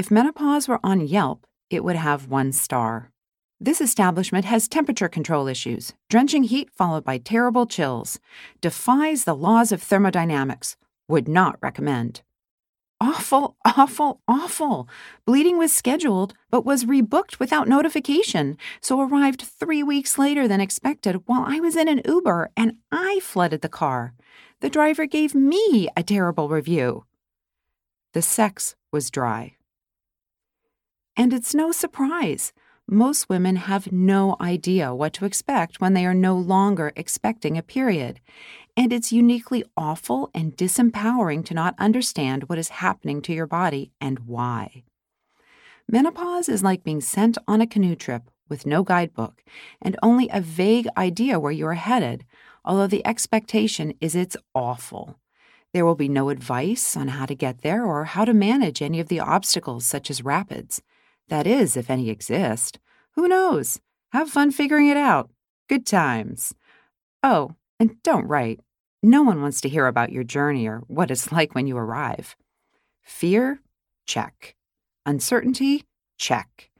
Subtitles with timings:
[0.00, 3.12] If menopause were on Yelp, it would have one star.
[3.60, 8.18] This establishment has temperature control issues, drenching heat followed by terrible chills,
[8.62, 12.22] defies the laws of thermodynamics, would not recommend.
[12.98, 14.88] Awful, awful, awful.
[15.26, 21.24] Bleeding was scheduled, but was rebooked without notification, so arrived three weeks later than expected
[21.26, 24.14] while I was in an Uber and I flooded the car.
[24.60, 27.04] The driver gave me a terrible review.
[28.14, 29.56] The sex was dry.
[31.20, 32.54] And it's no surprise.
[32.88, 37.62] Most women have no idea what to expect when they are no longer expecting a
[37.62, 38.20] period.
[38.74, 43.92] And it's uniquely awful and disempowering to not understand what is happening to your body
[44.00, 44.84] and why.
[45.86, 49.44] Menopause is like being sent on a canoe trip with no guidebook
[49.82, 52.24] and only a vague idea where you are headed,
[52.64, 55.18] although the expectation is it's awful.
[55.74, 59.00] There will be no advice on how to get there or how to manage any
[59.00, 60.80] of the obstacles, such as rapids.
[61.30, 62.80] That is, if any exist.
[63.14, 63.80] Who knows?
[64.12, 65.30] Have fun figuring it out.
[65.68, 66.54] Good times.
[67.22, 68.60] Oh, and don't write.
[69.00, 72.36] No one wants to hear about your journey or what it's like when you arrive.
[73.02, 73.60] Fear?
[74.06, 74.56] Check.
[75.06, 75.84] Uncertainty?
[76.18, 76.70] Check.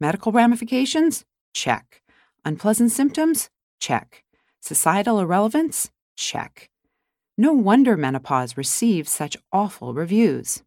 [0.00, 1.24] Medical ramifications?
[1.52, 2.02] Check.
[2.44, 3.50] Unpleasant symptoms?
[3.80, 4.22] Check.
[4.60, 5.90] Societal irrelevance?
[6.16, 6.70] Check.
[7.36, 10.62] No wonder menopause receives such awful reviews.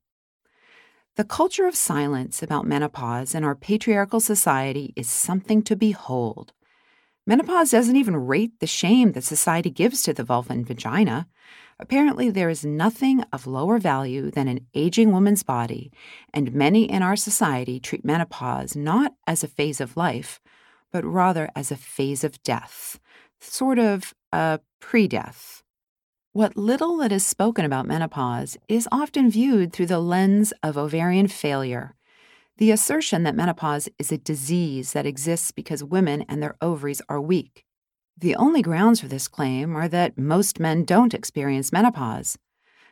[1.16, 6.54] The culture of silence about menopause in our patriarchal society is something to behold.
[7.28, 11.28] Menopause doesn't even rate the shame that society gives to the vulva and vagina.
[11.80, 15.92] Apparently, there is nothing of lower value than an aging woman's body,
[16.34, 20.42] and many in our society treat menopause not as a phase of life,
[20.92, 23.00] but rather as a phase of death,
[23.40, 25.59] sort of a pre death.
[26.32, 31.28] What little that is spoken about menopause is often viewed through the lens of ovarian
[31.28, 31.96] failure.
[32.58, 37.20] The assertion that menopause is a disease that exists because women and their ovaries are
[37.20, 37.66] weak.
[38.16, 42.38] The only grounds for this claim are that most men don't experience menopause.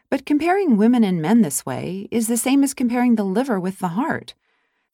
[0.09, 3.77] But comparing women and men this way is the same as comparing the liver with
[3.77, 4.33] the heart.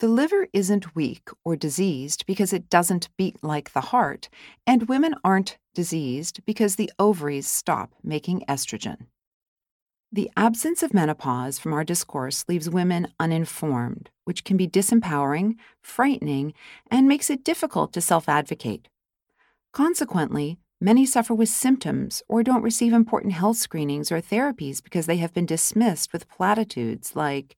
[0.03, 4.27] The liver isn't weak or diseased because it doesn't beat like the heart,
[4.67, 9.05] and women aren't diseased because the ovaries stop making estrogen.
[10.11, 16.53] The absence of menopause from our discourse leaves women uninformed, which can be disempowering, frightening,
[16.91, 18.89] and makes it difficult to self advocate.
[19.71, 25.17] Consequently, many suffer with symptoms or don't receive important health screenings or therapies because they
[25.23, 27.55] have been dismissed with platitudes like,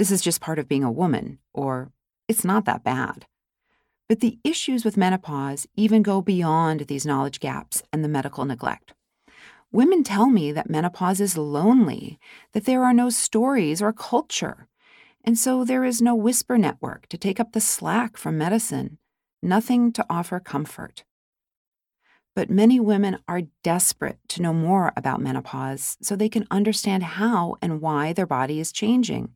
[0.00, 1.92] this is just part of being a woman, or
[2.26, 3.26] it's not that bad.
[4.08, 8.94] But the issues with menopause even go beyond these knowledge gaps and the medical neglect.
[9.70, 12.18] Women tell me that menopause is lonely,
[12.54, 14.68] that there are no stories or culture,
[15.22, 18.96] and so there is no whisper network to take up the slack from medicine,
[19.42, 21.04] nothing to offer comfort.
[22.34, 27.58] But many women are desperate to know more about menopause so they can understand how
[27.60, 29.34] and why their body is changing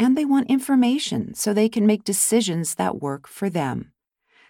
[0.00, 3.92] and they want information so they can make decisions that work for them.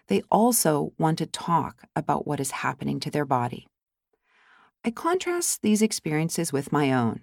[0.07, 3.67] They also want to talk about what is happening to their body.
[4.85, 7.23] I contrast these experiences with my own.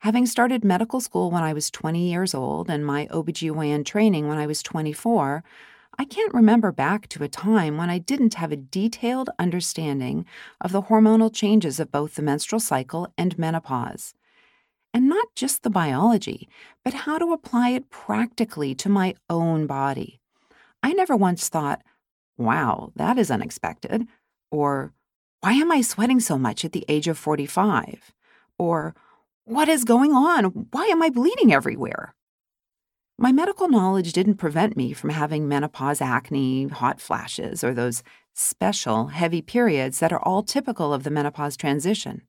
[0.00, 4.38] Having started medical school when I was 20 years old and my OBGYN training when
[4.38, 5.42] I was 24,
[5.98, 10.24] I can't remember back to a time when I didn't have a detailed understanding
[10.60, 14.14] of the hormonal changes of both the menstrual cycle and menopause
[14.96, 16.48] and not just the biology,
[16.82, 20.22] but how to apply it practically to my own body.
[20.82, 21.82] I never once thought,
[22.38, 24.06] wow, that is unexpected,
[24.50, 24.94] or
[25.42, 28.14] why am I sweating so much at the age of 45?
[28.58, 28.94] Or
[29.44, 30.44] what is going on?
[30.70, 32.14] Why am I bleeding everywhere?
[33.18, 38.02] My medical knowledge didn't prevent me from having menopause acne, hot flashes, or those
[38.32, 42.22] special, heavy periods that are all typical of the menopause transition.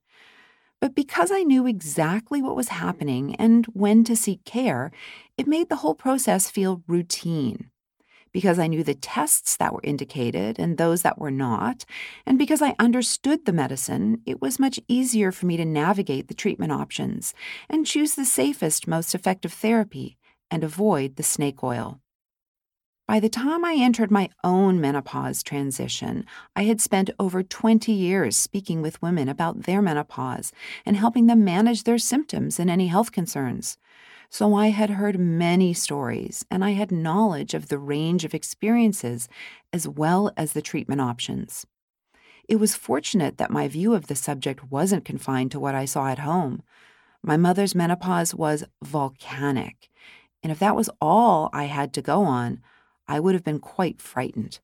[0.80, 4.92] But because I knew exactly what was happening and when to seek care,
[5.36, 7.70] it made the whole process feel routine.
[8.32, 11.84] Because I knew the tests that were indicated and those that were not,
[12.26, 16.34] and because I understood the medicine, it was much easier for me to navigate the
[16.34, 17.34] treatment options
[17.68, 20.18] and choose the safest, most effective therapy
[20.50, 22.00] and avoid the snake oil.
[23.08, 28.36] By the time I entered my own menopause transition, I had spent over 20 years
[28.36, 30.52] speaking with women about their menopause
[30.84, 33.78] and helping them manage their symptoms and any health concerns.
[34.28, 39.26] So I had heard many stories and I had knowledge of the range of experiences
[39.72, 41.64] as well as the treatment options.
[42.46, 46.08] It was fortunate that my view of the subject wasn't confined to what I saw
[46.08, 46.62] at home.
[47.22, 49.88] My mother's menopause was volcanic
[50.42, 52.60] and if that was all I had to go on,
[53.08, 54.60] I would have been quite frightened.